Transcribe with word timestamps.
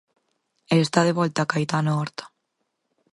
E 0.73 0.75
está 0.85 1.01
de 1.07 1.15
volta 1.19 1.49
Caetano 1.51 1.91
Horta. 1.99 2.25